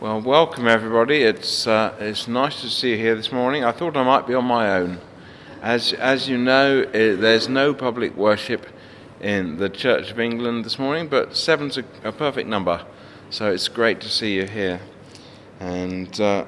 [0.00, 1.22] Well, welcome everybody.
[1.24, 3.64] It's uh, it's nice to see you here this morning.
[3.64, 5.00] I thought I might be on my own.
[5.60, 8.68] As as you know, it, there's no public worship
[9.20, 12.86] in the Church of England this morning, but seven's a, a perfect number,
[13.30, 14.80] so it's great to see you here.
[15.58, 16.44] And uh,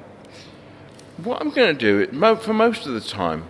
[1.21, 3.47] what I'm going to do for most of the time,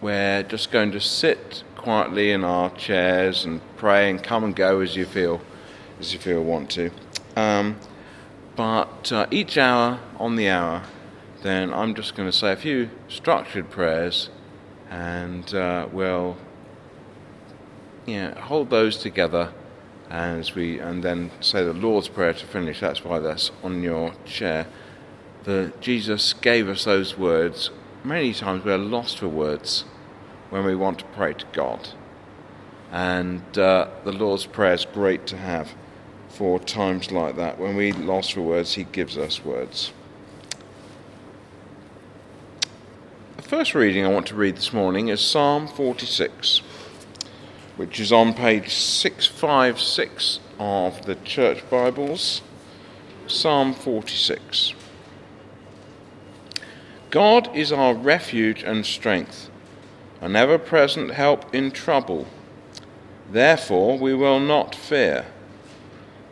[0.00, 4.80] we're just going to sit quietly in our chairs and pray and come and go
[4.80, 5.40] as you feel,
[6.00, 6.90] as you feel want to.
[7.36, 7.76] Um,
[8.56, 10.82] but uh, each hour on the hour,
[11.42, 14.30] then I'm just going to say a few structured prayers
[14.90, 16.36] and uh, we'll
[18.06, 19.52] yeah, hold those together
[20.10, 22.80] as we and then say the Lord's Prayer to finish.
[22.80, 24.66] That's why that's on your chair.
[25.44, 27.70] The Jesus gave us those words.
[28.04, 29.84] Many times we're lost for words
[30.50, 31.88] when we want to pray to God.
[32.92, 35.74] And uh, the Lord's Prayer is great to have
[36.34, 37.60] for times like that.
[37.60, 39.92] When we lost for words, He gives us words.
[43.36, 46.58] The first reading I want to read this morning is Psalm 46,
[47.76, 52.42] which is on page 656 of the Church Bibles.
[53.28, 54.74] Psalm 46.
[57.10, 59.50] God is our refuge and strength,
[60.20, 62.26] an ever present help in trouble.
[63.30, 65.26] Therefore we will not fear.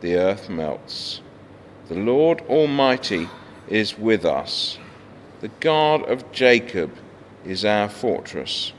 [0.00, 1.20] the earth melts.
[1.88, 3.28] The Lord Almighty
[3.68, 4.78] is with us.
[5.40, 6.92] The God of Jacob
[7.44, 8.72] is our fortress.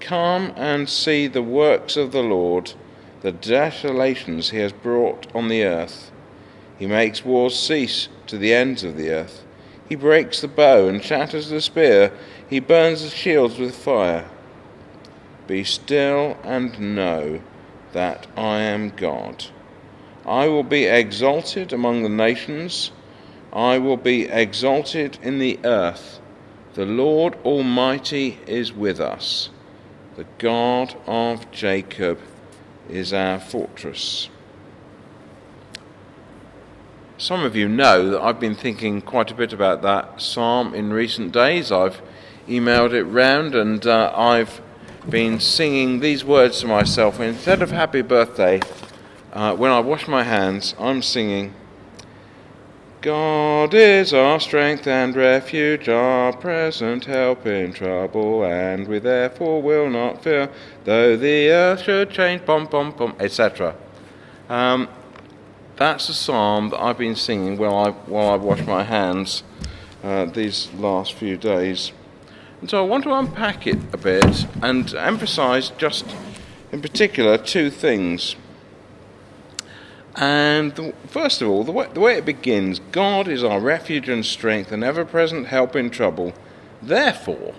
[0.00, 2.72] Come and see the works of the Lord,
[3.20, 6.10] the desolations he has brought on the earth.
[6.78, 9.44] He makes wars cease to the ends of the earth.
[9.88, 12.12] He breaks the bow and shatters the spear.
[12.48, 14.28] He burns the shields with fire.
[15.46, 17.40] Be still and know
[17.92, 19.46] that I am God.
[20.28, 22.92] I will be exalted among the nations,
[23.50, 26.20] I will be exalted in the earth.
[26.74, 29.48] The Lord Almighty is with us.
[30.16, 32.20] The God of Jacob
[32.90, 34.28] is our fortress.
[37.16, 40.92] Some of you know that I've been thinking quite a bit about that psalm in
[40.92, 41.72] recent days.
[41.72, 42.02] I've
[42.46, 44.60] emailed it round and uh, I've
[45.08, 47.18] been singing these words to myself.
[47.18, 48.60] Instead of happy birthday,
[49.32, 51.54] uh, when I wash my hands, I'm singing,
[53.00, 59.88] God is our strength and refuge, our present help in trouble, and we therefore will
[59.88, 60.50] not fear,
[60.84, 63.76] though the earth should change, bum, bum, bum, etc.
[64.48, 64.88] Um,
[65.76, 69.44] that's a psalm that I've been singing while I, while I wash my hands
[70.02, 71.92] uh, these last few days.
[72.60, 76.04] And so I want to unpack it a bit and emphasize just
[76.72, 78.34] in particular two things.
[80.16, 84.08] And the, first of all, the way, the way it begins God is our refuge
[84.08, 86.32] and strength, an ever present help in trouble.
[86.82, 87.54] Therefore,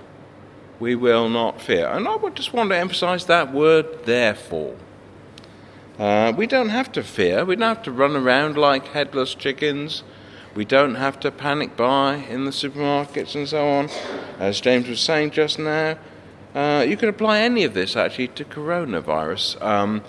[0.80, 1.88] we will not fear.
[1.88, 4.76] And I would just want to emphasize that word, therefore.
[5.98, 7.44] Uh, we don't have to fear.
[7.44, 10.04] We don't have to run around like headless chickens.
[10.56, 13.90] We don't have to panic buy in the supermarkets and so on.
[14.40, 15.98] As James was saying just now,
[16.56, 19.62] uh, you can apply any of this actually to coronavirus.
[19.62, 20.02] Um,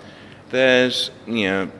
[0.49, 1.71] there's, you know,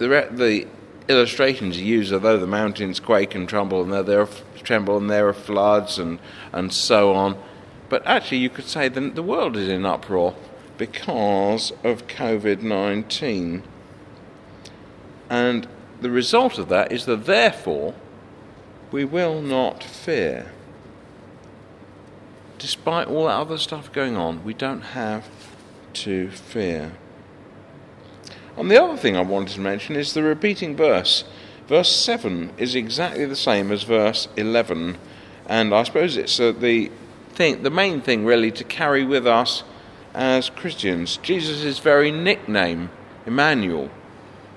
[0.00, 0.66] the, the
[1.08, 4.28] illustrations used are though the mountains quake and tremble and there, are,
[4.62, 6.18] tremble and there are floods and,
[6.52, 7.36] and so on.
[7.90, 10.34] But actually, you could say that the world is in uproar
[10.78, 13.62] because of COVID 19.
[15.28, 15.68] And
[16.00, 17.94] the result of that is that therefore
[18.90, 20.52] we will not fear.
[22.58, 25.28] Despite all that other stuff going on, we don't have
[25.92, 26.92] to fear.
[28.60, 31.24] And the other thing I wanted to mention is the repeating verse.
[31.66, 34.98] Verse 7 is exactly the same as verse 11,
[35.46, 36.90] and I suppose it's uh, the
[37.30, 39.64] thing, the main thing really to carry with us
[40.12, 41.16] as Christians.
[41.22, 42.90] Jesus' very nickname,
[43.24, 43.88] Emmanuel,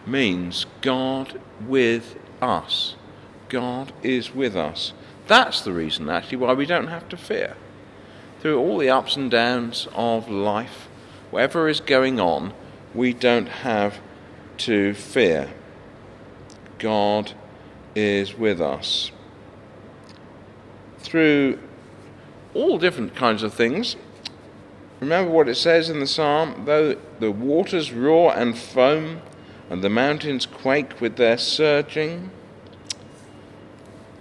[0.05, 2.97] means God with us.
[3.47, 4.91] God is with us.
[5.27, 7.55] That's the reason, actually, why we don't have to fear.
[8.41, 10.89] Through all the ups and downs of life,
[11.31, 12.51] whatever is going on,
[12.93, 13.99] we don't have
[14.57, 15.49] to fear.
[16.79, 17.33] God
[17.95, 19.11] is with us.
[20.99, 21.59] Through
[22.53, 23.95] all different kinds of things.
[24.99, 29.21] Remember what it says in the psalm though the waters roar and foam,
[29.69, 32.31] and the mountains quake with their surging,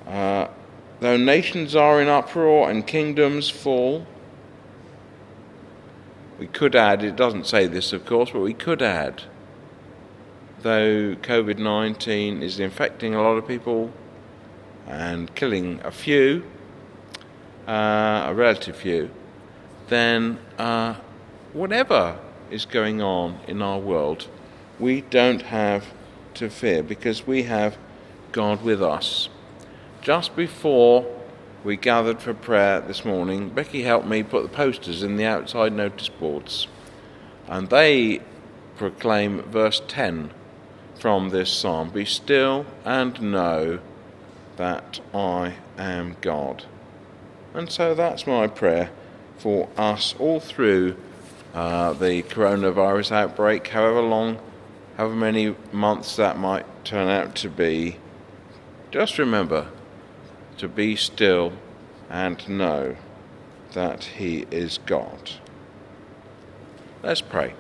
[0.07, 0.49] uh,
[1.01, 4.07] though nations are in uproar and kingdoms fall.
[6.39, 9.23] We could add, it doesn't say this of course, but we could add
[10.63, 13.93] though COVID 19 is infecting a lot of people
[14.87, 16.45] and killing a few,
[17.67, 19.11] uh, a relative few,
[19.89, 20.95] then uh,
[21.53, 22.19] whatever
[22.51, 24.29] is going on in our world,
[24.79, 25.87] we don't have
[26.35, 27.77] to fear because we have
[28.33, 29.29] God with us.
[30.01, 31.07] Just before
[31.65, 35.73] we gathered for prayer this morning, Becky helped me put the posters in the outside
[35.73, 36.67] notice boards,
[37.47, 38.21] and they
[38.77, 40.33] proclaim verse 10
[40.99, 43.79] from this psalm Be still and know
[44.57, 46.65] that I am God.
[47.55, 48.91] And so that's my prayer
[49.39, 50.97] for us all through
[51.55, 54.39] uh, the coronavirus outbreak, however long,
[54.97, 57.99] however many months that might turn out to be.
[58.91, 59.69] Just remember
[60.63, 61.53] to be still
[62.09, 62.95] and know
[63.73, 65.33] that He is God.
[67.03, 67.55] Let's pray.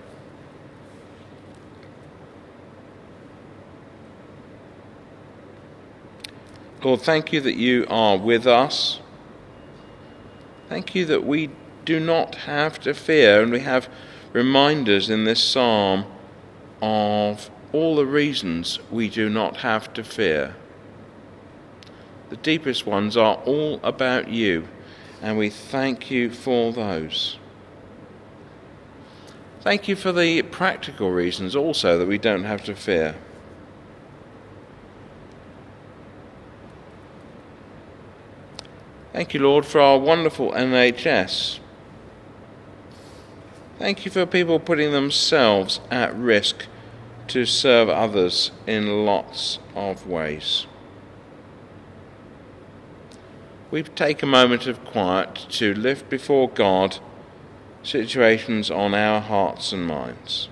[6.85, 9.01] Lord, thank you that you are with us.
[10.69, 11.51] Thank you that we
[11.85, 13.89] do not have to fear, and we have
[14.33, 16.05] reminders in this psalm
[16.81, 20.55] of all the reasons we do not have to fear.
[22.33, 24.67] The deepest ones are all about you,
[25.21, 27.37] and we thank you for those.
[29.61, 33.17] Thank you for the practical reasons also that we don't have to fear.
[39.13, 41.59] Thank you, Lord, for our wonderful NHS.
[43.79, 46.65] Thank you for people putting themselves at risk
[47.29, 50.67] to serve others in lots of ways.
[53.73, 56.99] We take a moment of quiet to lift before God
[57.83, 60.51] situations on our hearts and minds.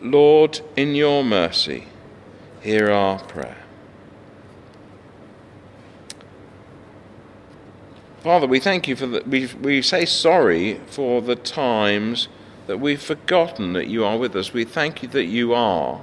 [0.00, 1.86] Lord, in your mercy,
[2.62, 3.67] hear our prayer.
[8.22, 9.28] Father, we thank you for that.
[9.28, 12.26] We, we say sorry for the times
[12.66, 14.52] that we've forgotten that you are with us.
[14.52, 16.02] We thank you that you are.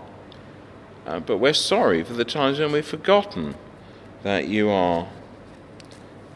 [1.05, 3.55] Uh, but we're sorry for the times when we've forgotten
[4.23, 5.09] that you are.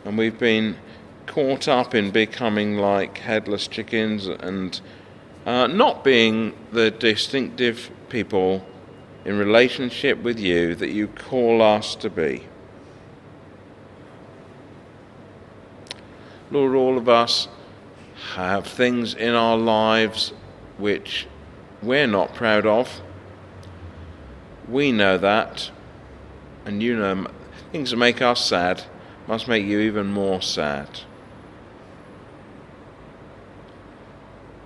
[0.04, 0.76] And we've been
[1.28, 4.82] caught up in becoming like headless chickens and
[5.46, 8.66] uh, not being the distinctive people
[9.24, 12.49] in relationship with you that you call us to be.
[16.52, 17.48] Lord, all of us
[18.34, 20.34] have things in our lives
[20.78, 21.28] which
[21.82, 23.02] we're not proud of.
[24.68, 25.72] We know that,
[26.66, 27.28] and you know
[27.72, 28.84] things that make us sad
[29.28, 31.02] must make you even more sad.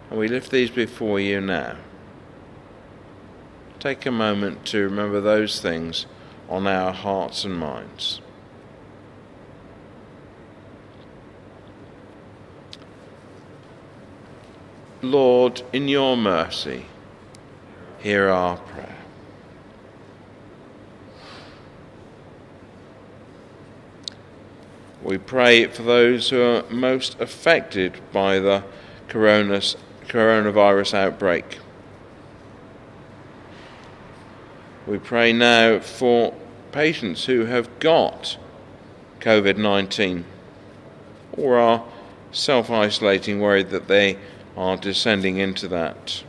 [0.10, 1.78] And we lift these before you now.
[3.80, 6.06] Take a moment to remember those things
[6.48, 8.22] on our hearts and minds.
[15.04, 16.86] Lord, in your mercy,
[18.00, 18.96] hear our prayer.
[25.04, 28.64] We pray for those who are most affected by the
[29.10, 31.60] coronavirus outbreak.
[34.88, 36.34] We pray now for
[36.72, 38.38] patients who have got
[39.20, 40.24] COVID 19
[41.34, 41.84] or are
[42.32, 44.18] self isolating, worried that they
[44.56, 46.24] are descending into that.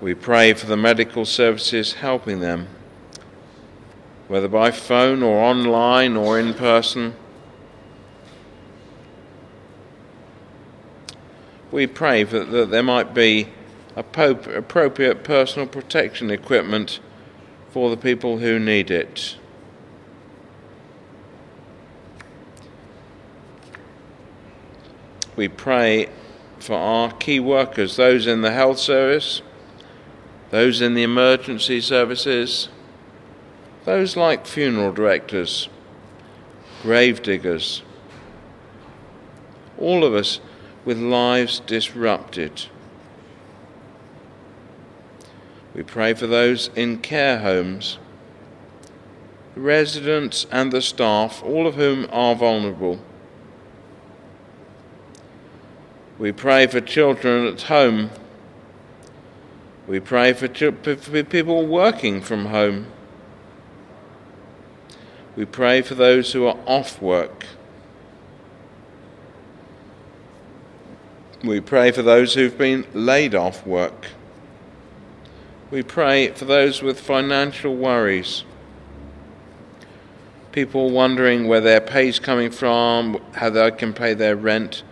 [0.00, 2.68] We pray for the medical services helping them,
[4.28, 7.14] whether by phone or online or in person.
[11.74, 13.48] we pray that, that there might be
[13.96, 17.00] appropriate personal protection equipment
[17.70, 19.36] for the people who need it.
[25.36, 26.08] We pray
[26.58, 29.42] for our key workers, those in the health service,
[30.50, 32.68] those in the emergency services,
[33.84, 35.68] those like funeral directors,
[36.82, 37.82] grave diggers,
[39.78, 40.40] all of us
[40.84, 42.66] with lives disrupted.
[45.74, 47.98] We pray for those in care homes,
[49.54, 53.00] the residents and the staff, all of whom are vulnerable.
[56.18, 58.10] We pray for children at home.
[59.88, 62.86] We pray for, for people working from home.
[65.34, 67.46] We pray for those who are off work.
[71.42, 74.06] We pray for those who've been laid off work.
[75.70, 78.44] We pray for those with financial worries.
[80.52, 84.84] People wondering where their pay's coming from, how they can pay their rent,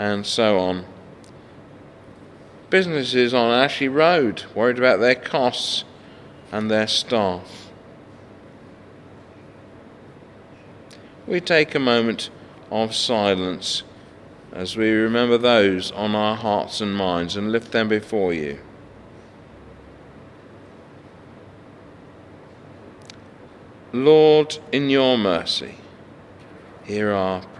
[0.00, 0.86] and so on.
[2.70, 5.84] Businesses on Ashley Road worried about their costs
[6.50, 7.70] and their staff.
[11.26, 12.30] We take a moment
[12.70, 13.82] of silence
[14.52, 18.58] as we remember those on our hearts and minds and lift them before you.
[23.92, 25.74] Lord, in your mercy,
[26.84, 27.59] hear our prayer.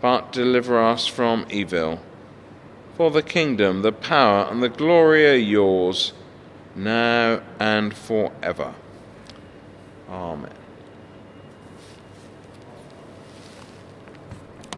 [0.00, 2.00] but deliver us from evil.
[2.96, 6.12] For the kingdom, the power, and the glory are yours,
[6.74, 8.74] now and forever.
[10.08, 10.59] Amen.